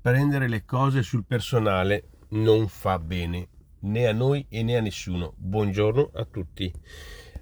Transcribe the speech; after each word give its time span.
prendere 0.00 0.48
le 0.48 0.64
cose 0.64 1.02
sul 1.02 1.24
personale 1.24 2.08
non 2.30 2.68
fa 2.68 2.98
bene 2.98 3.48
né 3.80 4.06
a 4.06 4.12
noi 4.12 4.44
e 4.48 4.62
né 4.62 4.76
a 4.76 4.80
nessuno. 4.80 5.34
Buongiorno 5.36 6.10
a 6.14 6.24
tutti. 6.24 6.72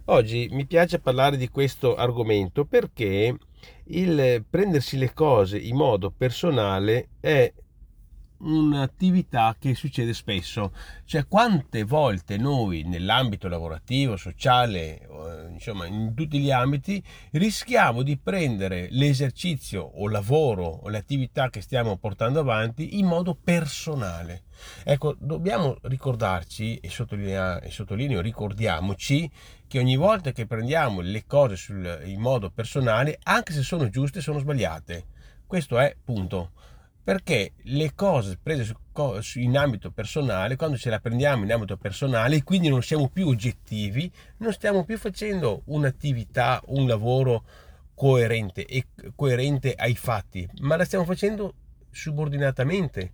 Oggi 0.06 0.48
mi 0.52 0.66
piace 0.66 1.00
parlare 1.00 1.36
di 1.36 1.48
questo 1.48 1.96
argomento 1.96 2.64
perché 2.64 3.36
il 3.84 4.44
prendersi 4.48 4.96
le 4.96 5.12
cose 5.12 5.58
in 5.58 5.76
modo 5.76 6.10
personale 6.10 7.08
è 7.20 7.52
un'attività 8.38 9.56
che 9.58 9.74
succede 9.74 10.12
spesso, 10.12 10.72
cioè 11.04 11.26
quante 11.26 11.84
volte 11.84 12.36
noi 12.36 12.82
nell'ambito 12.84 13.48
lavorativo, 13.48 14.16
sociale, 14.16 15.06
insomma 15.56 15.86
in 15.86 16.14
tutti 16.14 16.38
gli 16.38 16.50
ambiti 16.50 17.02
rischiamo 17.32 18.02
di 18.02 18.16
prendere 18.18 18.88
l'esercizio 18.90 19.82
o 19.82 20.08
lavoro 20.08 20.64
o 20.64 20.88
le 20.88 20.98
attività 20.98 21.50
che 21.50 21.60
stiamo 21.60 21.96
portando 21.96 22.40
avanti 22.40 22.98
in 22.98 23.06
modo 23.06 23.34
personale. 23.34 24.44
Ecco, 24.84 25.16
dobbiamo 25.18 25.78
ricordarci 25.82 26.76
e, 26.76 26.88
e 26.88 27.70
sottolineo 27.70 28.20
ricordiamoci 28.20 29.30
che 29.66 29.78
ogni 29.78 29.96
volta 29.96 30.32
che 30.32 30.46
prendiamo 30.46 31.00
le 31.00 31.24
cose 31.26 31.56
sul, 31.56 32.02
in 32.04 32.20
modo 32.20 32.50
personale, 32.50 33.18
anche 33.24 33.52
se 33.52 33.62
sono 33.62 33.88
giuste, 33.88 34.20
sono 34.20 34.38
sbagliate. 34.38 35.06
Questo 35.46 35.78
è 35.78 35.96
punto 36.02 36.52
perché 37.06 37.52
le 37.62 37.94
cose 37.94 38.36
prese 38.36 38.74
in 39.34 39.56
ambito 39.56 39.92
personale, 39.92 40.56
quando 40.56 40.76
ce 40.76 40.90
le 40.90 40.98
prendiamo 40.98 41.44
in 41.44 41.52
ambito 41.52 41.76
personale 41.76 42.34
e 42.34 42.42
quindi 42.42 42.68
non 42.68 42.82
siamo 42.82 43.08
più 43.08 43.28
oggettivi, 43.28 44.10
non 44.38 44.52
stiamo 44.52 44.84
più 44.84 44.98
facendo 44.98 45.62
un'attività, 45.66 46.60
un 46.66 46.88
lavoro 46.88 47.44
coerente 47.94 48.66
e 48.66 48.86
coerente 49.14 49.72
ai 49.76 49.94
fatti, 49.94 50.48
ma 50.62 50.74
la 50.74 50.84
stiamo 50.84 51.04
facendo 51.04 51.54
subordinatamente 51.92 53.12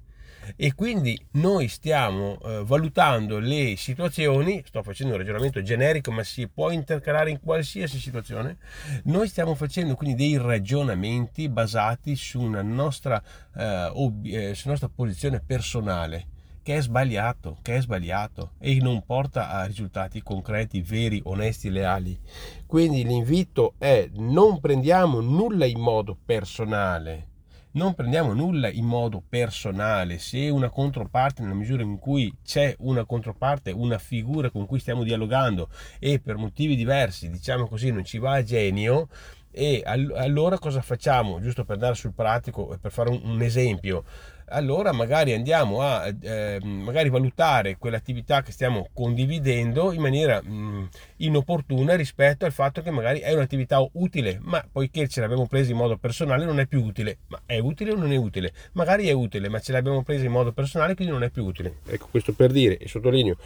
e 0.57 0.75
quindi 0.75 1.19
noi 1.33 1.69
stiamo 1.69 2.39
eh, 2.41 2.63
valutando 2.65 3.39
le 3.39 3.77
situazioni, 3.77 4.63
sto 4.67 4.83
facendo 4.83 5.13
un 5.13 5.19
ragionamento 5.19 5.63
generico 5.63 6.11
ma 6.11 6.23
si 6.23 6.49
può 6.49 6.71
intercalare 6.71 7.31
in 7.31 7.41
qualsiasi 7.41 7.99
situazione, 7.99 8.59
noi 9.05 9.29
stiamo 9.29 9.55
facendo 9.55 9.95
quindi 9.95 10.17
dei 10.17 10.37
ragionamenti 10.37 11.49
basati 11.49 12.17
su 12.17 12.41
una 12.41 12.63
nostra, 12.63 13.23
eh, 13.57 13.91
ob- 13.93 14.27
eh, 14.27 14.55
su 14.55 14.69
nostra 14.69 14.89
posizione 14.89 15.41
personale 15.41 16.27
che 16.63 16.77
è 16.77 16.83
sbagliato, 16.83 17.59
che 17.61 17.77
è 17.77 17.81
sbagliato 17.81 18.53
e 18.59 18.79
non 18.81 19.05
porta 19.05 19.51
a 19.51 19.65
risultati 19.65 20.23
concreti, 20.23 20.81
veri, 20.81 21.21
onesti, 21.25 21.71
leali. 21.71 22.19
Quindi 22.67 23.05
l'invito 23.05 23.75
è 23.79 24.09
non 24.15 24.61
prendiamo 24.61 25.21
nulla 25.21 25.67
in 25.67 25.81
modo 25.81 26.17
personale, 26.25 27.31
non 27.73 27.95
prendiamo 27.95 28.33
nulla 28.35 28.69
in 28.69 28.85
modo 28.85 29.23
personale, 29.27 30.19
se 30.19 30.49
una 30.49 30.69
controparte 30.69 31.43
nella 31.43 31.55
misura 31.55 31.83
in 31.83 31.99
cui 31.99 32.35
c'è 32.45 32.75
una 32.81 33.05
controparte, 33.05 33.71
una 33.71 33.99
figura 33.99 34.51
con 34.51 34.67
cui 34.67 34.79
stiamo 34.79 35.05
dialogando 35.05 35.69
e 35.99 36.19
per 36.19 36.37
motivi 36.37 36.77
diversi, 36.77 37.31
diciamo 37.31 37.67
così, 37.67 37.91
non 37.91 38.05
ci 38.05 38.19
va 38.19 38.35
a 38.35 38.43
genio, 38.43 39.09
e 39.53 39.83
allora 39.85 40.59
cosa 40.59 40.81
facciamo? 40.81 41.41
Giusto 41.41 41.65
per 41.65 41.77
dare 41.77 41.95
sul 41.95 42.13
pratico 42.13 42.73
e 42.75 42.79
per 42.79 42.91
fare 42.91 43.11
un, 43.11 43.21
un 43.23 43.43
esempio, 43.43 44.05
allora 44.53 44.93
magari 44.93 45.33
andiamo 45.33 45.81
a 45.81 46.13
eh, 46.21 46.59
magari 46.63 47.09
valutare 47.09 47.77
quell'attività 47.79 48.43
che 48.43 48.53
stiamo 48.53 48.89
condividendo 48.93 49.93
in 49.93 50.01
maniera 50.01 50.43
mh, 50.43 50.89
inopportuna 51.19 51.95
rispetto 51.97 52.45
al 52.45 52.53
fatto 52.53 52.83
che 52.83 52.91
magari 52.91 53.21
è 53.21 53.33
un'attività 53.33 53.87
utile, 53.93 54.39
ma 54.43 54.65
poiché 54.71 55.09
ce 55.09 55.21
l'abbiamo 55.21 55.47
presa 55.47 55.71
in 55.71 55.77
modo 55.77 55.97
personale 55.97 56.45
non 56.45 56.61
è 56.61 56.67
più 56.67 56.85
utile. 56.85 57.19
Ma 57.29 57.41
è 57.47 57.59
utile 57.59 57.93
o 57.93 57.97
non 57.97 58.13
è 58.13 58.17
utile? 58.17 58.53
Magari 58.73 59.09
è 59.09 59.13
utile, 59.13 59.49
ma 59.49 59.59
ce 59.59 59.73
l'abbiamo 59.73 60.03
presa 60.03 60.25
in 60.25 60.33
modo 60.33 60.53
personale 60.53 60.95
quindi 60.95 61.13
non 61.13 61.23
è 61.23 61.31
più 61.31 61.45
utile. 61.45 61.79
Ecco 61.87 62.09
questo 62.11 62.33
per 62.33 62.53
dire, 62.53 62.79
e 62.79 62.89
sottolineo, 62.89 63.37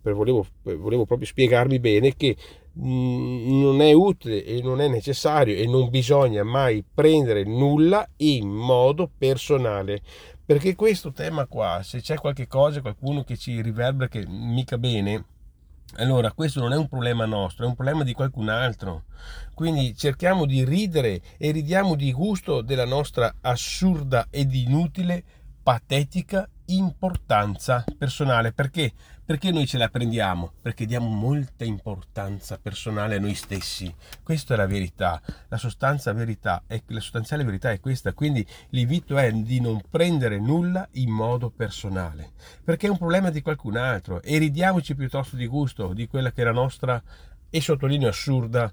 per 0.00 0.14
volevo, 0.14 0.46
volevo 0.62 1.04
proprio 1.04 1.26
spiegarmi 1.26 1.78
bene 1.78 2.14
che 2.16 2.36
non 2.76 3.80
è 3.80 3.92
utile 3.92 4.44
e 4.44 4.60
non 4.62 4.80
è 4.80 4.88
necessario 4.88 5.56
e 5.56 5.66
non 5.66 5.90
bisogna 5.90 6.42
mai 6.42 6.84
prendere 6.92 7.44
nulla 7.44 8.08
in 8.16 8.48
modo 8.48 9.08
personale 9.16 10.02
perché 10.46 10.74
questo 10.74 11.10
tema 11.10 11.46
qua, 11.46 11.80
se 11.82 12.02
c'è 12.02 12.16
qualche 12.16 12.46
cosa, 12.46 12.82
qualcuno 12.82 13.24
che 13.24 13.38
ci 13.38 13.62
riverbera 13.62 14.08
che 14.08 14.26
mica 14.26 14.76
bene, 14.76 15.24
allora 15.94 16.32
questo 16.32 16.60
non 16.60 16.74
è 16.74 16.76
un 16.76 16.86
problema 16.86 17.24
nostro, 17.24 17.64
è 17.64 17.68
un 17.68 17.74
problema 17.74 18.04
di 18.04 18.12
qualcun 18.12 18.50
altro. 18.50 19.04
Quindi 19.54 19.96
cerchiamo 19.96 20.44
di 20.44 20.62
ridere 20.62 21.22
e 21.38 21.50
ridiamo 21.50 21.94
di 21.94 22.12
gusto 22.12 22.60
della 22.60 22.84
nostra 22.84 23.36
assurda 23.40 24.26
ed 24.28 24.52
inutile, 24.54 25.24
patetica 25.64 26.46
importanza 26.66 27.84
personale. 27.96 28.52
Perché? 28.52 28.92
Perché 29.24 29.50
noi 29.50 29.66
ce 29.66 29.78
la 29.78 29.88
prendiamo? 29.88 30.52
Perché 30.60 30.84
diamo 30.84 31.08
molta 31.08 31.64
importanza 31.64 32.58
personale 32.58 33.16
a 33.16 33.18
noi 33.18 33.34
stessi. 33.34 33.92
Questa 34.22 34.52
è 34.52 34.56
la 34.58 34.66
verità. 34.66 35.22
La 35.48 35.56
sostanza 35.56 36.12
verità 36.12 36.64
è, 36.66 36.82
la 36.88 37.00
sostanziale 37.00 37.44
verità 37.44 37.70
è 37.70 37.80
questa. 37.80 38.12
Quindi 38.12 38.46
l'invito 38.70 39.16
è 39.16 39.32
di 39.32 39.58
non 39.58 39.80
prendere 39.88 40.38
nulla 40.38 40.86
in 40.92 41.10
modo 41.10 41.48
personale. 41.48 42.32
Perché 42.62 42.86
è 42.86 42.90
un 42.90 42.98
problema 42.98 43.30
di 43.30 43.40
qualcun 43.40 43.78
altro. 43.78 44.20
E 44.20 44.36
ridiamoci 44.36 44.94
piuttosto 44.94 45.34
di 45.34 45.46
gusto 45.46 45.94
di 45.94 46.06
quella 46.06 46.30
che 46.30 46.42
è 46.42 46.44
la 46.44 46.52
nostra, 46.52 47.02
e 47.48 47.60
sottolineo 47.62 48.08
assurda, 48.10 48.70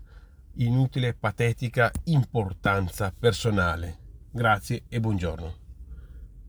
inutile, 0.55 1.13
patetica 1.13 1.89
importanza 2.05 3.13
personale. 3.17 3.99
Grazie 4.29 4.83
e 4.89 4.99
buongiorno. 4.99 5.60